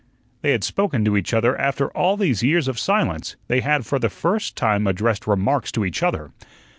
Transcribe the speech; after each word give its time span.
They 0.41 0.51
had 0.53 0.63
spoken 0.63 1.05
to 1.05 1.15
each 1.15 1.31
other 1.31 1.55
after 1.55 1.91
all 1.95 2.17
these 2.17 2.41
years 2.41 2.67
of 2.67 2.79
silence; 2.79 3.35
they 3.47 3.59
had 3.61 3.85
for 3.85 3.99
the 3.99 4.09
first 4.09 4.55
time 4.55 4.87
addressed 4.87 5.27
remarks 5.27 5.71
to 5.73 5.85
each 5.85 6.01
other. 6.01 6.31